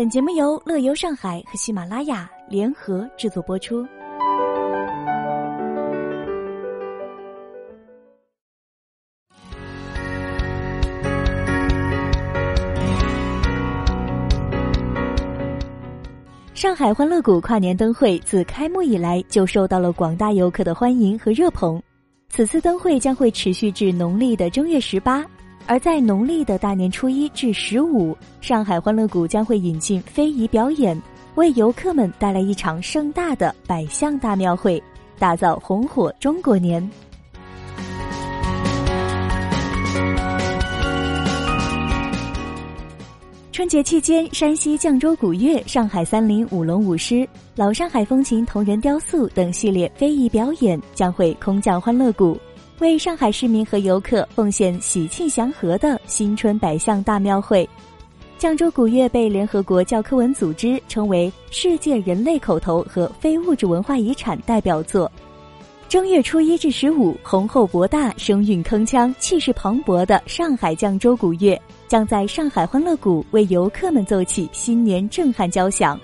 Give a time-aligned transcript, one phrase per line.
[0.00, 3.86] 本节目由乐游上海和喜马拉雅联合制作播出。
[16.54, 21.78] 上海欢乐谷跨年灯会自开幕以来就受到了广大游客的欢迎和热捧。
[22.30, 25.26] 此次灯会将会持续至农历的正月十八，
[25.66, 31.00] 而在农历的大年初一至十五，上海欢乐谷将会引进非遗表演，
[31.36, 34.82] 为游客们带来一场盛大的百象大庙会，
[35.18, 36.90] 打造红火中国年。
[43.52, 52.38] 春节期间，山西绛州古乐、上海三林舞龙舞狮、老上海风情铜人雕塑等系列非遗表演将会空降欢乐谷，
[52.80, 57.68] 为上海市民和游客奉献喜庆祥和的新春百象大庙会。
[58.38, 65.10] 绛州古乐被联合国教科文组织称为世界人类口头和非物质文化遗产代表作。
[65.90, 71.60] 正月初一至十五，宏厚博大、声韵铿锵、气势磅礴的上海绛州古乐。
[71.86, 75.98] 将在上海欢乐谷为游客们奏起新年震撼交响。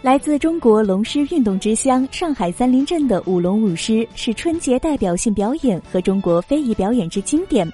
[0.00, 7.68] 来自中国龙狮运动之乡上海三林镇的舞龙舞狮是春节代表性表演和中国非遗表演之经典。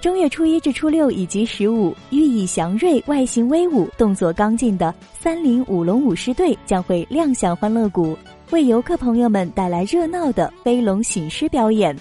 [0.00, 8.16] 正月初一至初六以及十五，寓意祥瑞、外形威武、动作刚劲的三林舞龙舞狮队将会亮相欢乐谷，
[8.52, 11.94] 为游客朋友们带来热闹的飞龙醒狮表演。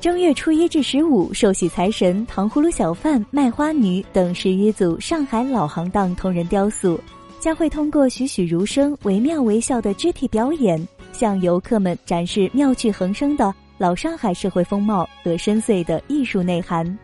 [0.00, 6.98] 正月初一至十五，寿喜财神、糖葫芦小贩、卖花女等十余组上海老行当铜人雕塑，
[7.42, 10.80] 将会通过栩栩如生、惟妙惟肖的肢体表演，
[11.12, 16.96] 向游客们展示妙趣横生的老上海社会风貌和深邃的艺术内涵。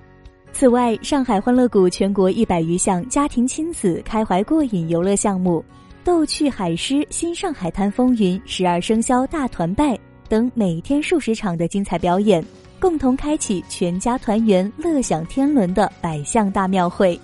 [0.53, 5.65] 此外，上海欢乐谷全国一百余项家庭亲子开怀过瘾游乐项目，
[6.05, 9.99] 逗趣海狮、新上海滩风云、十二生肖大团拜
[10.29, 12.45] 等每天数十场的精彩表演。
[12.79, 17.19] 共同开启全家团圆、乐享天伦的百象大庙会。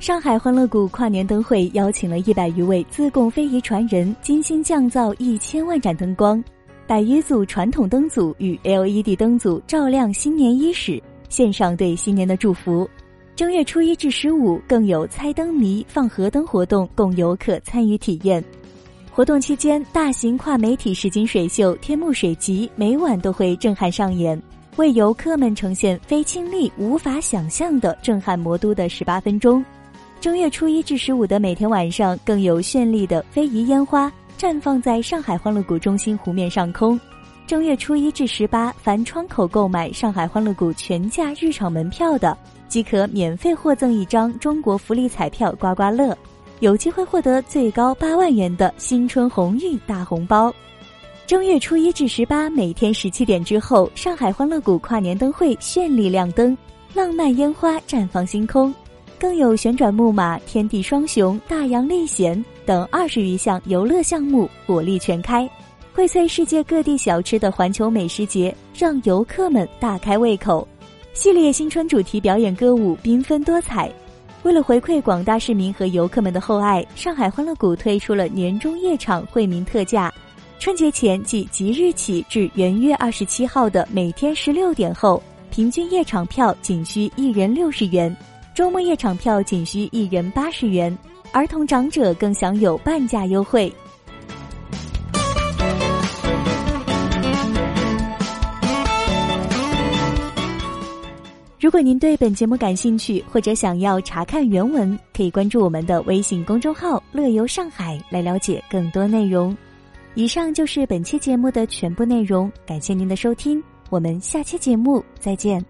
[0.00, 6.42] 上海欢乐谷跨年灯会邀请了一百余位自贡非遗传人，精心降造一千万盏灯光，
[6.86, 12.88] 百余组传统灯组与 LED 灯组照亮新年伊始，献上对新年的祝福。
[13.36, 18.42] 正月初一至十五，更有猜灯谜、放河灯活动供游客参与体验。
[19.12, 24.40] 活动期间，大型跨媒体实景水秀《天幕水集》每晚都会震撼上演。
[24.76, 29.62] 为游客们呈现非亲历无法想象的震撼魔都的十八分钟。
[30.20, 37.00] 正月初一至十五的每天晚上，更有绚丽的非遗烟花绽放在上海欢乐谷中心湖面上空。
[37.46, 42.36] 正月初一至十八，凡窗口购买上海欢乐谷全价日场门票的，
[42.68, 46.14] 即可免费获赠一张中国福利彩票刮刮乐，
[46.58, 50.54] 有机会获得最高八万元的新春鸿运大红包。
[51.26, 56.54] 正月初一至十八，每天十七点之后，上海欢乐谷跨年灯会绚丽亮灯，
[56.92, 58.72] 浪漫烟花绽放星空，
[59.20, 65.46] 更有旋转木马、天地双雄、大洋历险等二十余项游乐项目火力全开，
[65.94, 70.66] 荟萃世界各地小吃的环球美食节让游客们大开胃口。
[71.12, 73.92] 系列新春主题表演歌舞缤纷多彩，
[74.42, 80.10] 为了回馈广大市民和游客们的厚爱，上海欢乐谷推出了年终夜场惠民特价。
[80.58, 88.16] 春节前即即日起至元月二十七号的每天十六点后，平均夜场票仅需一人六十元，
[88.60, 90.94] 周末夜场票仅需一人八十元，
[91.32, 93.72] 儿童长者更享有半价优惠。
[101.58, 109.56] 如果您对本节目感兴趣，或者想要查看原文，可以关注我们的微信公众号“乐游上海”来了解更多内容。
[110.14, 115.64] 以上就是本期节目的全部内容，感谢您的收听，我们下期节目再见。